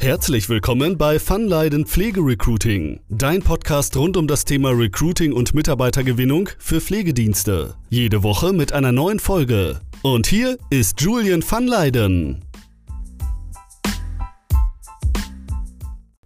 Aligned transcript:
Herzlich 0.00 0.48
willkommen 0.48 0.96
bei 0.96 1.18
Funleiden 1.18 1.84
Pflegerecruiting, 1.84 3.00
dein 3.08 3.42
Podcast 3.42 3.96
rund 3.96 4.16
um 4.16 4.28
das 4.28 4.44
Thema 4.44 4.70
Recruiting 4.70 5.32
und 5.32 5.54
Mitarbeitergewinnung 5.54 6.50
für 6.60 6.80
Pflegedienste. 6.80 7.74
Jede 7.90 8.22
Woche 8.22 8.52
mit 8.52 8.72
einer 8.72 8.92
neuen 8.92 9.18
Folge. 9.18 9.80
Und 10.02 10.28
hier 10.28 10.56
ist 10.70 11.00
Julian 11.00 11.42
Funleiden. 11.42 12.44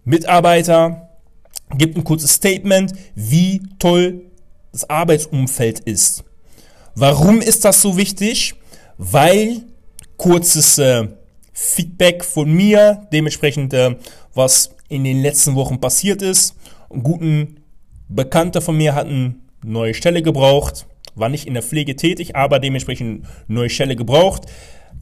Mitarbeiter 0.05 1.09
gibt 1.75 1.97
ein 1.97 2.03
kurzes 2.03 2.33
Statement, 2.33 2.93
wie 3.15 3.63
toll 3.79 4.21
das 4.71 4.87
Arbeitsumfeld 4.87 5.79
ist. 5.79 6.23
Warum 6.93 7.41
ist 7.41 7.65
das 7.65 7.81
so 7.81 7.97
wichtig? 7.97 8.53
Weil 8.99 9.63
kurzes 10.17 10.77
äh, 10.77 11.07
Feedback 11.53 12.25
von 12.25 12.51
mir, 12.51 13.07
dementsprechend 13.13 13.73
äh, 13.73 13.95
was 14.33 14.75
in 14.89 15.03
den 15.03 15.21
letzten 15.21 15.55
Wochen 15.55 15.79
passiert 15.79 16.21
ist. 16.21 16.55
Ein 16.89 17.03
guten 17.03 17.57
Bekannter 18.09 18.61
von 18.61 18.75
mir 18.75 18.95
hat 18.95 19.07
eine 19.07 19.35
neue 19.63 19.93
Stelle 19.93 20.21
gebraucht, 20.21 20.85
war 21.15 21.29
nicht 21.29 21.47
in 21.47 21.53
der 21.53 21.63
Pflege 21.63 21.95
tätig, 21.95 22.35
aber 22.35 22.59
dementsprechend 22.59 23.25
neue 23.47 23.69
Stelle 23.69 23.95
gebraucht, 23.95 24.47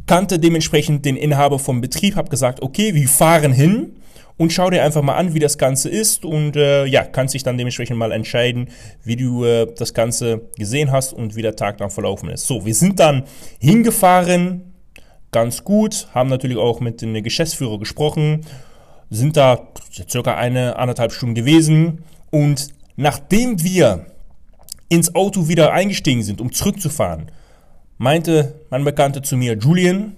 kannte 0.07 0.39
dementsprechend 0.39 1.05
den 1.05 1.15
Inhaber 1.15 1.59
vom 1.59 1.81
Betrieb, 1.81 2.15
habe 2.15 2.29
gesagt, 2.29 2.61
okay, 2.61 2.93
wir 2.93 3.07
fahren 3.07 3.53
hin 3.53 3.95
und 4.37 4.51
schau 4.51 4.69
dir 4.69 4.83
einfach 4.83 5.01
mal 5.01 5.15
an, 5.15 5.33
wie 5.33 5.39
das 5.39 5.57
Ganze 5.57 5.89
ist 5.89 6.25
und 6.25 6.55
äh, 6.55 6.85
ja, 6.85 7.03
kannst 7.03 7.33
dich 7.33 7.43
dann 7.43 7.57
dementsprechend 7.57 7.97
mal 7.97 8.11
entscheiden, 8.11 8.69
wie 9.03 9.15
du 9.15 9.45
äh, 9.45 9.67
das 9.77 9.93
Ganze 9.93 10.49
gesehen 10.57 10.91
hast 10.91 11.13
und 11.13 11.35
wie 11.35 11.41
der 11.41 11.55
Tag 11.55 11.77
dann 11.77 11.89
verlaufen 11.89 12.29
ist. 12.29 12.47
So, 12.47 12.65
wir 12.65 12.75
sind 12.75 12.99
dann 12.99 13.23
hingefahren, 13.59 14.70
ganz 15.31 15.63
gut, 15.63 16.07
haben 16.13 16.29
natürlich 16.29 16.57
auch 16.57 16.79
mit 16.79 17.01
den 17.01 17.21
Geschäftsführer 17.23 17.79
gesprochen, 17.79 18.41
sind 19.09 19.37
da 19.37 19.67
circa 20.09 20.35
eine, 20.35 20.77
anderthalb 20.77 21.11
Stunden 21.11 21.35
gewesen. 21.35 22.03
Und 22.29 22.69
nachdem 22.95 23.61
wir 23.63 24.05
ins 24.89 25.15
Auto 25.15 25.47
wieder 25.47 25.71
eingestiegen 25.73 26.23
sind, 26.23 26.41
um 26.41 26.51
zurückzufahren, 26.51 27.31
meinte 27.97 28.61
mein 28.69 28.83
Bekannter 28.83 29.23
zu 29.23 29.37
mir, 29.37 29.57
Julian, 29.57 30.15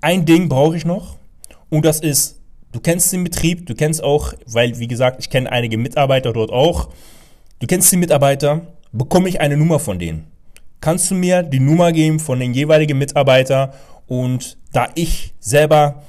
ein 0.00 0.24
Ding 0.24 0.48
brauche 0.48 0.76
ich 0.76 0.84
noch. 0.84 1.16
Und 1.68 1.84
das 1.84 2.00
ist, 2.00 2.40
du 2.72 2.80
kennst 2.80 3.12
den 3.12 3.24
Betrieb, 3.24 3.66
du 3.66 3.74
kennst 3.74 4.02
auch, 4.02 4.32
weil 4.46 4.78
wie 4.78 4.88
gesagt, 4.88 5.20
ich 5.20 5.30
kenne 5.30 5.50
einige 5.50 5.78
Mitarbeiter 5.78 6.32
dort 6.32 6.50
auch, 6.50 6.88
du 7.58 7.66
kennst 7.66 7.90
die 7.92 7.96
Mitarbeiter, 7.96 8.62
bekomme 8.92 9.28
ich 9.28 9.40
eine 9.40 9.56
Nummer 9.56 9.78
von 9.78 9.98
denen. 9.98 10.26
Kannst 10.80 11.10
du 11.10 11.14
mir 11.14 11.42
die 11.42 11.60
Nummer 11.60 11.92
geben 11.92 12.20
von 12.20 12.38
den 12.38 12.54
jeweiligen 12.54 12.98
Mitarbeitern 12.98 13.70
und 14.06 14.58
da 14.72 14.88
ich 14.94 15.34
selber, 15.40 16.02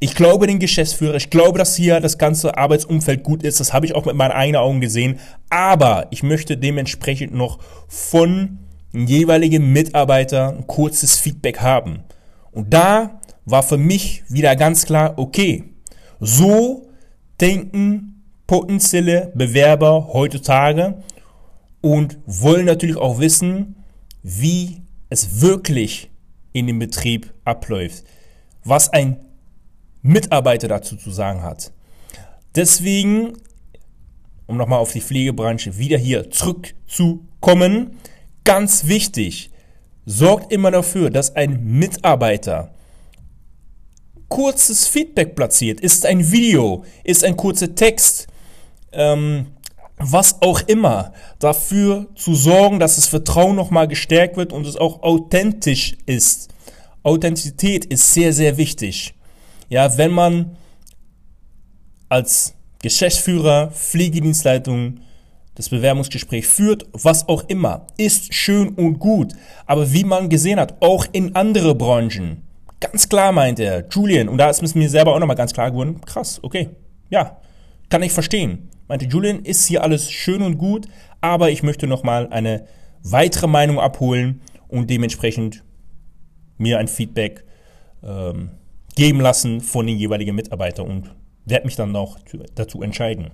ich 0.00 0.14
glaube 0.14 0.46
den 0.46 0.58
Geschäftsführer, 0.58 1.14
ich 1.14 1.30
glaube, 1.30 1.58
dass 1.58 1.76
hier 1.76 2.00
das 2.00 2.18
ganze 2.18 2.56
Arbeitsumfeld 2.56 3.22
gut 3.22 3.42
ist, 3.42 3.60
das 3.60 3.72
habe 3.72 3.86
ich 3.86 3.94
auch 3.94 4.04
mit 4.04 4.16
meinen 4.16 4.32
eigenen 4.32 4.60
Augen 4.60 4.80
gesehen, 4.80 5.18
aber 5.50 6.08
ich 6.10 6.22
möchte 6.22 6.56
dementsprechend 6.56 7.34
noch 7.34 7.58
von 7.88 8.58
jeweiligen 8.92 9.72
Mitarbeiter 9.72 10.48
ein 10.48 10.66
kurzes 10.66 11.18
Feedback 11.18 11.60
haben. 11.60 12.04
Und 12.52 12.72
da 12.72 13.20
war 13.44 13.62
für 13.62 13.78
mich 13.78 14.22
wieder 14.28 14.56
ganz 14.56 14.86
klar, 14.86 15.14
okay, 15.16 15.64
so 16.20 16.88
denken 17.40 18.22
potenzielle 18.46 19.32
Bewerber 19.34 20.08
heutzutage 20.12 21.02
und 21.80 22.18
wollen 22.26 22.66
natürlich 22.66 22.96
auch 22.96 23.18
wissen, 23.18 23.76
wie 24.22 24.82
es 25.10 25.40
wirklich 25.40 26.10
in 26.54 26.66
dem 26.66 26.78
Betrieb 26.78 27.34
abläuft, 27.44 28.04
was 28.64 28.88
ein 28.88 29.18
Mitarbeiter 30.00 30.68
dazu 30.68 30.96
zu 30.96 31.10
sagen 31.10 31.42
hat. 31.42 31.72
Deswegen, 32.54 33.34
um 34.46 34.56
nochmal 34.56 34.78
auf 34.78 34.92
die 34.92 35.02
Pflegebranche 35.02 35.76
wieder 35.76 35.98
hier 35.98 36.30
zurückzukommen, 36.30 37.98
ganz 38.44 38.86
wichtig, 38.86 39.50
sorgt 40.06 40.52
immer 40.52 40.70
dafür, 40.70 41.10
dass 41.10 41.34
ein 41.34 41.62
Mitarbeiter 41.64 42.72
kurzes 44.28 44.86
Feedback 44.86 45.34
platziert, 45.34 45.80
ist 45.80 46.06
ein 46.06 46.30
Video, 46.32 46.84
ist 47.02 47.24
ein 47.24 47.36
kurzer 47.36 47.74
Text, 47.74 48.26
ähm, 48.92 49.46
was 49.98 50.42
auch 50.42 50.60
immer, 50.62 51.12
dafür 51.38 52.06
zu 52.14 52.34
sorgen, 52.34 52.80
dass 52.80 52.96
das 52.96 53.06
Vertrauen 53.06 53.56
nochmal 53.56 53.88
gestärkt 53.88 54.36
wird 54.36 54.52
und 54.52 54.66
es 54.66 54.76
auch 54.76 55.02
authentisch 55.02 55.96
ist. 56.06 56.48
Authentizität 57.02 57.84
ist 57.84 58.12
sehr, 58.12 58.32
sehr 58.32 58.56
wichtig. 58.56 59.14
Ja, 59.68 59.96
wenn 59.96 60.10
man 60.10 60.56
als 62.08 62.54
Geschäftsführer, 62.82 63.70
Pflegedienstleitung 63.70 65.00
das 65.54 65.68
Bewerbungsgespräch 65.68 66.46
führt, 66.46 66.86
was 66.92 67.28
auch 67.28 67.44
immer, 67.48 67.86
ist 67.96 68.34
schön 68.34 68.70
und 68.70 68.98
gut. 68.98 69.34
Aber 69.66 69.92
wie 69.92 70.04
man 70.04 70.28
gesehen 70.28 70.58
hat, 70.58 70.82
auch 70.82 71.06
in 71.12 71.36
andere 71.36 71.76
Branchen, 71.76 72.42
ganz 72.80 73.08
klar 73.08 73.30
meint 73.30 73.60
er, 73.60 73.86
Julian, 73.88 74.28
und 74.28 74.38
da 74.38 74.50
ist 74.50 74.62
es 74.62 74.74
mir 74.74 74.90
selber 74.90 75.14
auch 75.14 75.20
nochmal 75.20 75.36
ganz 75.36 75.52
klar 75.52 75.70
geworden, 75.70 76.00
krass, 76.04 76.40
okay, 76.42 76.70
ja, 77.08 77.36
kann 77.88 78.02
ich 78.02 78.10
verstehen 78.10 78.68
meinte 78.88 79.06
Julian, 79.06 79.40
ist 79.40 79.66
hier 79.66 79.82
alles 79.82 80.10
schön 80.10 80.42
und 80.42 80.58
gut, 80.58 80.86
aber 81.20 81.50
ich 81.50 81.62
möchte 81.62 81.86
nochmal 81.86 82.28
eine 82.28 82.66
weitere 83.02 83.46
Meinung 83.46 83.78
abholen 83.78 84.40
und 84.68 84.90
dementsprechend 84.90 85.64
mir 86.58 86.78
ein 86.78 86.88
Feedback 86.88 87.44
ähm, 88.02 88.50
geben 88.94 89.20
lassen 89.20 89.60
von 89.60 89.86
den 89.86 89.96
jeweiligen 89.96 90.34
Mitarbeitern 90.34 90.86
und 90.86 91.10
werde 91.44 91.66
mich 91.66 91.76
dann 91.76 91.92
noch 91.92 92.18
dazu 92.54 92.82
entscheiden. 92.82 93.30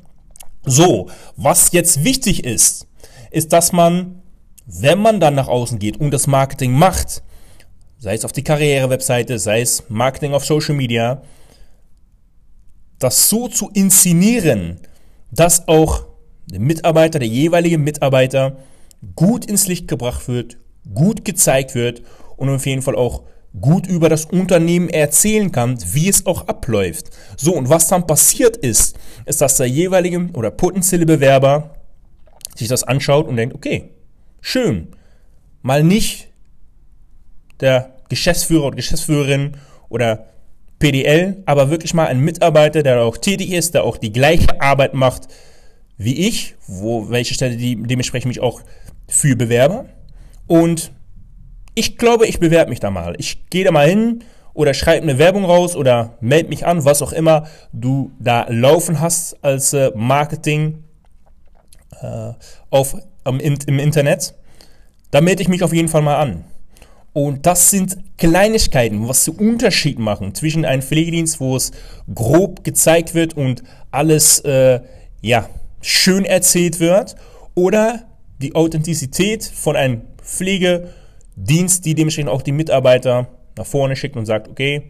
So, 0.65 1.09
was 1.37 1.73
jetzt 1.73 2.05
wichtig 2.05 2.45
ist, 2.45 2.87
ist, 3.31 3.53
dass 3.53 3.73
man, 3.73 4.23
wenn 4.67 5.01
man 5.01 5.21
dann 5.21 5.35
nach 5.35 5.49
außen 5.49 5.79
geht 5.79 5.99
und 5.99 6.11
das 6.11 6.27
Marketing 6.27 6.73
macht, 6.73 7.23
sei 7.99 8.15
es 8.15 8.25
auf 8.25 8.33
die 8.33 8.45
Karriere-Webseite, 8.45 9.39
sei 9.39 9.61
es 9.61 9.85
Marketing 9.89 10.35
auf 10.35 10.45
Social 10.45 10.75
Media, 10.75 11.23
das 12.99 13.29
so 13.29 13.49
zu 13.49 13.71
inszenieren, 13.73 14.81
dass 15.31 15.69
auch 15.69 16.07
der 16.47 16.61
Mitarbeiter, 16.61 17.19
der 17.19 17.29
jeweilige 17.29 17.79
Mitarbeiter 17.79 18.57
gut 19.15 19.45
ins 19.45 19.67
Licht 19.67 19.89
gebracht 19.89 20.29
wird, 20.29 20.59
gut 20.93 21.25
gezeigt 21.25 21.75
wird 21.75 22.03
und 22.37 22.49
auf 22.49 22.67
jeden 22.67 22.83
Fall 22.83 22.97
auch 22.97 23.23
gut 23.59 23.87
über 23.87 24.09
das 24.09 24.27
Unternehmen 24.27 24.89
erzählen 24.89 25.51
kann, 25.51 25.79
wie 25.93 26.09
es 26.09 26.27
auch 26.27 26.47
abläuft. 26.47 27.11
So, 27.37 27.55
und 27.55 27.69
was 27.69 27.89
dann 27.89 28.07
passiert 28.07 28.57
ist, 28.57 28.97
ist, 29.25 29.41
dass 29.41 29.57
der 29.57 29.67
jeweilige 29.67 30.29
oder 30.35 30.51
potenzielle 30.51 31.07
Bewerber 31.07 31.75
sich 32.55 32.69
das 32.69 32.85
anschaut 32.85 33.27
und 33.27 33.37
denkt, 33.37 33.55
okay, 33.55 33.91
schön, 34.41 34.89
mal 35.63 35.83
nicht 35.83 36.29
der 37.61 37.97
Geschäftsführer 38.09 38.67
oder 38.67 38.77
Geschäftsführerin 38.77 39.57
oder 39.89 40.27
PDL, 40.81 41.43
aber 41.47 41.71
wirklich 41.71 41.95
mal 41.95 42.09
ein 42.09 42.21
Mitarbeiter, 42.21 42.83
der 42.83 43.03
auch 43.03 43.17
tätig 43.17 43.53
ist, 43.53 43.75
der 43.75 43.85
auch 43.85 43.99
die 43.99 44.13
gleiche 44.13 44.61
Arbeit 44.61 44.95
macht 44.95 45.29
wie 45.97 46.27
ich, 46.27 46.57
wo 46.67 47.11
welche 47.11 47.35
Stelle 47.35 47.57
die 47.57 47.77
dementsprechend 47.77 48.29
mich 48.29 48.41
auch 48.41 48.63
für 49.07 49.37
bewerbe. 49.37 49.85
Und 50.47 50.93
ich 51.75 51.99
glaube, 51.99 52.27
ich 52.27 52.41
bewerbe 52.41 52.71
mich 52.71 52.81
da 52.81 52.91
mal. 52.91 53.15
Ich 53.19 53.51
gehe 53.51 53.65
da 53.65 53.71
mal 53.71 53.87
hin 53.87 54.25
oder 54.55 54.73
schreibe 54.73 55.03
eine 55.03 55.19
Werbung 55.19 55.45
raus 55.45 55.77
oder 55.77 56.17
melde 56.21 56.49
mich 56.49 56.65
an, 56.65 56.87
was 56.87 57.03
auch 57.03 57.13
immer 57.13 57.47
du 57.73 58.13
da 58.19 58.47
laufen 58.49 58.99
hast 58.99 59.45
als 59.45 59.75
äh, 59.75 59.93
Marketing 59.95 60.85
äh, 62.01 62.33
auf, 62.71 62.97
im, 63.27 63.39
im 63.39 63.79
Internet. 63.79 64.35
Da 65.11 65.21
melde 65.21 65.43
ich 65.43 65.49
mich 65.49 65.63
auf 65.63 65.75
jeden 65.75 65.89
Fall 65.89 66.03
mal 66.03 66.17
an. 66.17 66.45
Und 67.13 67.47
das 67.47 67.71
sind 67.71 67.99
Kleinigkeiten, 68.19 69.09
was 69.09 69.25
den 69.25 69.35
Unterschied 69.35 69.99
machen 69.99 70.35
zwischen 70.35 70.65
einem 70.65 70.83
Pflegedienst, 70.83 71.41
wo 71.41 71.57
es 71.57 71.73
grob 72.15 72.63
gezeigt 72.63 73.15
wird 73.15 73.37
und 73.37 73.63
alles 73.91 74.41
äh, 74.41 74.81
ja, 75.21 75.49
schön 75.81 76.25
erzählt 76.25 76.79
wird, 76.79 77.17
oder 77.55 78.05
die 78.41 78.55
Authentizität 78.55 79.45
von 79.45 79.77
einem 79.77 80.03
Pflegedienst, 80.23 81.85
die 81.85 81.95
dementsprechend 81.95 82.31
auch 82.31 82.43
die 82.43 82.53
Mitarbeiter 82.53 83.29
nach 83.57 83.67
vorne 83.67 83.97
schickt 83.97 84.17
und 84.17 84.27
sagt, 84.27 84.49
okay, 84.49 84.83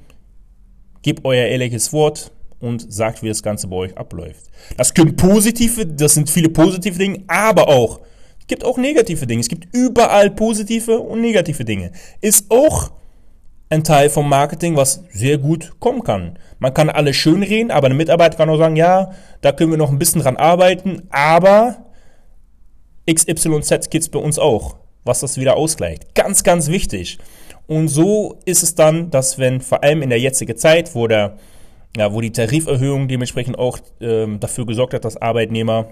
gebt 1.03 1.25
euer 1.25 1.47
ehrliches 1.47 1.93
Wort 1.93 2.33
und 2.61 2.93
sagt, 2.93 3.23
wie 3.23 3.29
das 3.29 3.43
Ganze 3.43 3.67
bei 3.67 3.77
euch 3.77 3.97
abläuft. 3.97 4.51
Das 4.77 4.93
können 4.93 5.17
positive, 5.17 5.87
das 5.87 6.15
sind 6.15 6.29
viele 6.29 6.51
positive 6.51 6.99
Dinge, 6.99 7.25
aber 7.27 7.69
auch 7.69 8.01
gibt 8.51 8.65
auch 8.65 8.77
negative 8.77 9.27
Dinge. 9.27 9.41
Es 9.41 9.49
gibt 9.49 9.75
überall 9.75 10.31
positive 10.31 10.99
und 10.99 11.21
negative 11.21 11.65
Dinge. 11.65 11.93
Ist 12.21 12.51
auch 12.51 12.91
ein 13.71 13.85
Teil 13.85 14.11
vom 14.11 14.29
Marketing, 14.29 14.77
was 14.77 15.05
sehr 15.13 15.39
gut 15.39 15.79
kommen 15.79 16.03
kann. 16.03 16.37
Man 16.59 16.75
kann 16.75 16.91
alles 16.91 17.15
schön 17.17 17.45
reden, 17.45 17.71
aber 17.71 17.87
ein 17.89 17.97
Mitarbeiter 17.97 18.37
kann 18.37 18.51
auch 18.51 18.59
sagen, 18.59 18.75
ja, 18.75 19.13
da 19.41 19.53
können 19.53 19.71
wir 19.71 19.79
noch 19.79 19.91
ein 19.91 19.99
bisschen 20.01 20.21
dran 20.21 20.37
arbeiten, 20.37 21.05
aber 21.11 21.87
XYZ 23.09 23.89
gibt 23.89 24.03
es 24.03 24.09
bei 24.09 24.19
uns 24.19 24.39
auch, 24.39 24.77
was 25.05 25.21
das 25.21 25.39
wieder 25.39 25.57
ausgleicht. 25.57 26.15
Ganz, 26.17 26.43
ganz 26.43 26.69
wichtig. 26.69 27.19
Und 27.69 27.87
so 27.87 28.41
ist 28.45 28.65
es 28.65 28.75
dann, 28.75 29.11
dass 29.11 29.39
wenn 29.39 29.61
vor 29.61 29.85
allem 29.85 30.03
in 30.03 30.11
der 30.11 30.19
jetzigen 30.19 30.57
Zeit, 30.57 30.95
wo 30.97 31.07
der 31.07 31.37
ja, 31.97 32.13
wo 32.13 32.21
die 32.21 32.31
Tariferhöhung 32.31 33.09
dementsprechend 33.09 33.59
auch 33.59 33.79
ähm, 34.01 34.39
dafür 34.39 34.65
gesorgt 34.65 34.95
hat, 34.95 35.05
dass 35.05 35.17
Arbeitnehmer 35.17 35.87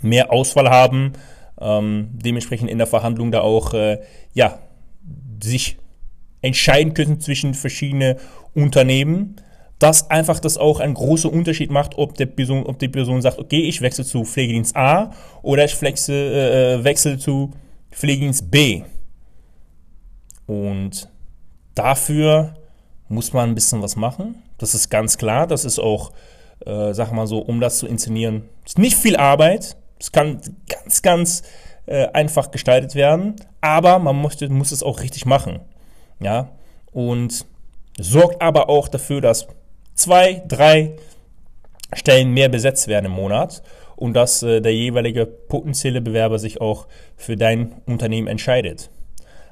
mehr 0.00 0.32
Auswahl 0.32 0.68
haben, 0.68 1.12
ähm, 1.60 2.10
dementsprechend 2.12 2.70
in 2.70 2.78
der 2.78 2.86
Verhandlung 2.86 3.30
da 3.30 3.40
auch 3.40 3.74
äh, 3.74 4.00
ja, 4.34 4.58
sich 5.42 5.78
entscheiden 6.40 6.94
können 6.94 7.20
zwischen 7.20 7.54
verschiedenen 7.54 8.16
Unternehmen, 8.54 9.36
dass 9.78 10.10
einfach 10.10 10.38
das 10.38 10.58
auch 10.58 10.80
einen 10.80 10.94
großen 10.94 11.30
Unterschied 11.30 11.70
macht, 11.70 11.98
ob, 11.98 12.14
der 12.14 12.26
Person, 12.26 12.64
ob 12.66 12.78
die 12.78 12.88
Person 12.88 13.20
sagt, 13.20 13.38
okay, 13.38 13.62
ich 13.62 13.80
wechsle 13.80 14.04
zu 14.04 14.24
Pflegedienst 14.24 14.76
A 14.76 15.12
oder 15.42 15.64
ich 15.64 15.80
wechsle, 15.82 16.14
äh, 16.14 16.74
äh, 16.74 16.84
wechsle 16.84 17.18
zu 17.18 17.50
Pflegedienst 17.90 18.50
B. 18.50 18.82
Und 20.46 21.08
dafür 21.74 22.54
muss 23.08 23.32
man 23.32 23.50
ein 23.50 23.54
bisschen 23.54 23.82
was 23.82 23.96
machen. 23.96 24.42
Das 24.58 24.74
ist 24.74 24.88
ganz 24.88 25.18
klar. 25.18 25.46
Das 25.46 25.64
ist 25.64 25.78
auch, 25.78 26.12
äh, 26.64 26.92
sag 26.94 27.12
mal 27.12 27.26
so, 27.26 27.38
um 27.38 27.60
das 27.60 27.78
zu 27.78 27.86
inszenieren, 27.86 28.48
ist 28.64 28.78
nicht 28.78 28.96
viel 28.96 29.16
Arbeit. 29.16 29.76
Es 30.02 30.10
kann 30.10 30.40
ganz, 30.68 31.02
ganz 31.02 31.42
äh, 31.86 32.08
einfach 32.08 32.50
gestaltet 32.50 32.96
werden, 32.96 33.36
aber 33.60 34.00
man 34.00 34.20
möchte, 34.20 34.48
muss 34.48 34.72
es 34.72 34.82
auch 34.82 35.00
richtig 35.00 35.26
machen. 35.26 35.60
Ja, 36.18 36.50
und 36.92 37.46
sorgt 37.98 38.42
aber 38.42 38.68
auch 38.68 38.88
dafür, 38.88 39.20
dass 39.20 39.46
zwei, 39.94 40.42
drei 40.48 40.96
Stellen 41.92 42.32
mehr 42.32 42.48
besetzt 42.48 42.88
werden 42.88 43.06
im 43.06 43.12
Monat 43.12 43.62
und 43.94 44.14
dass 44.14 44.42
äh, 44.42 44.60
der 44.60 44.74
jeweilige 44.74 45.24
potenzielle 45.24 46.00
Bewerber 46.00 46.40
sich 46.40 46.60
auch 46.60 46.88
für 47.16 47.36
dein 47.36 47.72
Unternehmen 47.86 48.26
entscheidet. 48.26 48.90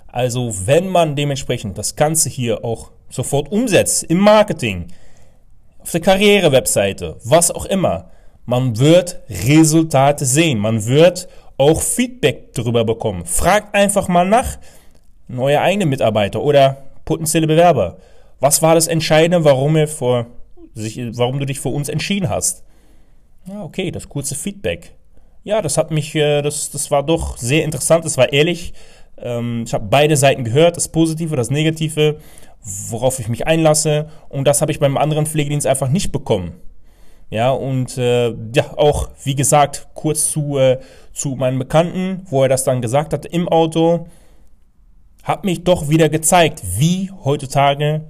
Also 0.09 0.67
wenn 0.67 0.89
man 0.89 1.15
dementsprechend 1.15 1.79
das 1.79 1.95
Ganze 1.95 2.29
hier 2.29 2.65
auch 2.65 2.91
sofort 3.09 3.53
umsetzt 3.53 4.03
im 4.03 4.19
Marketing, 4.19 4.89
auf 5.79 5.93
der 5.93 6.01
Karriere-Webseite, 6.01 7.19
was 7.23 7.53
auch 7.53 7.67
immer, 7.67 8.11
man 8.47 8.79
wird 8.79 9.21
Resultate 9.29 10.25
sehen. 10.25 10.59
Man 10.59 10.87
wird 10.87 11.29
auch 11.57 11.83
Feedback 11.83 12.55
darüber 12.55 12.85
bekommen. 12.85 13.25
Fragt 13.27 13.75
einfach 13.75 14.09
mal 14.09 14.27
nach, 14.27 14.59
neue 15.29 15.61
eigene 15.61 15.87
Mitarbeiter 15.87 16.43
oder 16.43 16.79
potenzielle 17.05 17.47
Bewerber. 17.47 17.99
Was 18.41 18.63
war 18.63 18.75
das 18.75 18.89
Entscheidende, 18.89 19.45
warum, 19.45 19.77
er 19.77 19.87
vor, 19.87 20.27
sich, 20.75 20.99
warum 21.17 21.39
du 21.39 21.47
dich 21.47 21.61
für 21.61 21.69
uns 21.69 21.89
entschieden 21.89 22.29
hast? 22.29 22.65
Ja, 23.47 23.63
okay, 23.63 23.91
das 23.91 24.09
kurze 24.09 24.35
Feedback. 24.35 24.95
Ja, 25.45 25.63
das 25.63 25.77
hat 25.77 25.91
mich, 25.91 26.15
äh, 26.15 26.43
das, 26.43 26.71
das 26.71 26.91
war 26.91 27.03
doch 27.03 27.37
sehr 27.37 27.65
interessant, 27.65 28.05
das 28.05 28.17
war 28.17 28.33
ehrlich. 28.33 28.73
Ähm, 29.19 29.65
ich 29.67 29.75
habe 29.75 29.87
beide 29.89 30.17
Seiten 30.17 30.45
gehört, 30.45 30.77
das 30.77 30.89
Positive, 30.89 31.37
das 31.37 31.51
Negative, 31.51 32.19
worauf 32.63 33.19
ich 33.19 33.29
mich 33.29 33.47
einlasse. 33.47 34.09
Und 34.29 34.47
das 34.47 34.61
habe 34.61 34.73
ich 34.73 34.81
beim 34.81 34.97
anderen 34.97 35.27
Pflegedienst 35.27 35.67
einfach 35.67 35.89
nicht 35.89 36.13
bekommen. 36.13 36.53
Ja, 37.31 37.53
und 37.53 37.97
äh, 37.97 38.31
ja, 38.31 38.77
auch, 38.77 39.09
wie 39.23 39.37
gesagt, 39.37 39.89
kurz 39.95 40.31
zu, 40.31 40.59
äh, 40.59 40.81
zu 41.13 41.37
meinem 41.37 41.61
Bekannten, 41.61 42.27
wo 42.29 42.43
er 42.43 42.49
das 42.49 42.65
dann 42.65 42.83
gesagt 42.83 43.13
hat 43.13 43.25
im 43.25 43.49
Auto, 43.49 44.09
hat 45.23 45.45
mich 45.45 45.63
doch 45.63 45.89
wieder 45.89 46.09
gezeigt, 46.09 46.61
wie 46.79 47.11
heutzutage 47.25 48.09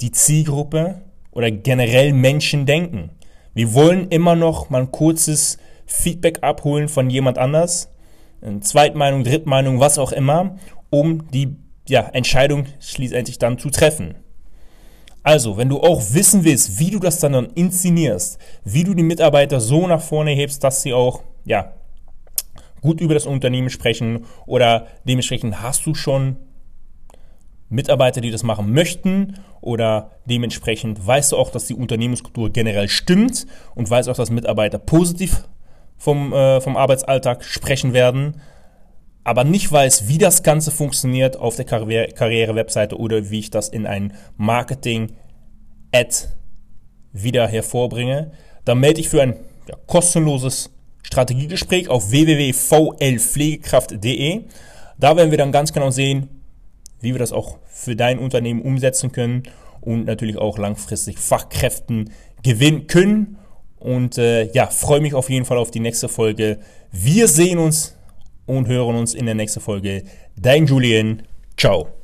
die 0.00 0.10
Zielgruppe 0.10 1.02
oder 1.32 1.50
generell 1.50 2.14
Menschen 2.14 2.64
denken. 2.64 3.10
Wir 3.52 3.74
wollen 3.74 4.08
immer 4.08 4.36
noch 4.36 4.70
mal 4.70 4.82
ein 4.82 4.90
kurzes 4.90 5.58
Feedback 5.84 6.38
abholen 6.42 6.88
von 6.88 7.10
jemand 7.10 7.36
anders, 7.36 7.90
eine 8.40 8.60
Zweitmeinung, 8.60 9.24
Drittmeinung, 9.24 9.80
was 9.80 9.98
auch 9.98 10.12
immer, 10.12 10.56
um 10.88 11.30
die 11.30 11.56
ja, 11.88 12.08
Entscheidung 12.12 12.64
schließlich 12.80 13.38
dann 13.38 13.58
zu 13.58 13.68
treffen. 13.68 14.14
Also, 15.22 15.56
wenn 15.56 15.68
du 15.68 15.80
auch 15.80 16.02
wissen 16.12 16.44
willst, 16.44 16.78
wie 16.78 16.90
du 16.90 16.98
das 16.98 17.20
dann, 17.20 17.32
dann 17.32 17.46
inszenierst, 17.54 18.38
wie 18.64 18.84
du 18.84 18.94
die 18.94 19.02
Mitarbeiter 19.02 19.60
so 19.60 19.86
nach 19.86 20.00
vorne 20.00 20.30
hebst, 20.30 20.64
dass 20.64 20.82
sie 20.82 20.94
auch 20.94 21.22
ja, 21.44 21.72
gut 22.80 23.00
über 23.00 23.14
das 23.14 23.26
Unternehmen 23.26 23.70
sprechen 23.70 24.24
oder 24.46 24.86
dementsprechend 25.04 25.62
hast 25.62 25.84
du 25.84 25.94
schon 25.94 26.36
Mitarbeiter, 27.68 28.20
die 28.20 28.30
das 28.30 28.42
machen 28.42 28.72
möchten 28.72 29.36
oder 29.60 30.10
dementsprechend 30.24 31.06
weißt 31.06 31.32
du 31.32 31.36
auch, 31.36 31.50
dass 31.50 31.66
die 31.66 31.74
Unternehmenskultur 31.74 32.50
generell 32.50 32.88
stimmt 32.88 33.46
und 33.74 33.88
weißt 33.88 34.08
auch, 34.08 34.16
dass 34.16 34.30
Mitarbeiter 34.30 34.78
positiv 34.78 35.44
vom, 35.96 36.32
äh, 36.32 36.60
vom 36.60 36.76
Arbeitsalltag 36.76 37.44
sprechen 37.44 37.92
werden, 37.92 38.40
aber 39.24 39.44
nicht 39.44 39.70
weiß, 39.70 40.08
wie 40.08 40.18
das 40.18 40.42
Ganze 40.42 40.70
funktioniert 40.70 41.36
auf 41.36 41.56
der 41.56 41.64
Karriere-Webseite 41.64 42.98
oder 42.98 43.30
wie 43.30 43.40
ich 43.40 43.50
das 43.50 43.68
in 43.68 43.86
ein 43.86 44.14
Marketing-Ad 44.36 46.14
wieder 47.12 47.46
hervorbringe, 47.46 48.32
dann 48.64 48.80
melde 48.80 49.00
ich 49.00 49.08
für 49.08 49.22
ein 49.22 49.36
ja, 49.68 49.76
kostenloses 49.86 50.70
Strategiegespräch 51.02 51.88
auf 51.88 52.10
www.vlpflegekraft.de. 52.10 54.42
Da 54.98 55.16
werden 55.16 55.30
wir 55.30 55.38
dann 55.38 55.52
ganz 55.52 55.72
genau 55.72 55.90
sehen, 55.90 56.28
wie 57.00 57.12
wir 57.12 57.18
das 57.18 57.32
auch 57.32 57.56
für 57.66 57.96
dein 57.96 58.18
Unternehmen 58.18 58.60
umsetzen 58.62 59.12
können 59.12 59.44
und 59.80 60.04
natürlich 60.04 60.36
auch 60.36 60.58
langfristig 60.58 61.18
Fachkräften 61.18 62.10
gewinnen 62.42 62.86
können. 62.86 63.38
Und 63.78 64.18
äh, 64.18 64.52
ja, 64.52 64.66
freue 64.66 65.00
mich 65.00 65.14
auf 65.14 65.30
jeden 65.30 65.46
Fall 65.46 65.56
auf 65.56 65.70
die 65.70 65.80
nächste 65.80 66.08
Folge. 66.08 66.58
Wir 66.92 67.28
sehen 67.28 67.58
uns 67.58 67.96
und 68.56 68.68
hören 68.68 68.96
uns 68.96 69.14
in 69.14 69.26
der 69.26 69.34
nächsten 69.34 69.60
Folge. 69.60 70.04
Dein 70.36 70.66
Julian. 70.66 71.22
Ciao. 71.56 71.99